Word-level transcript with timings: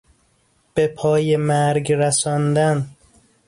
به 0.73 0.87
پای 0.87 1.37
مرگ 1.37 1.93
رساندن 1.93 2.89